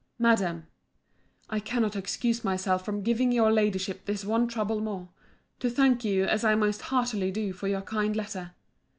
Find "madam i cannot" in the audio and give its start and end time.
0.17-1.95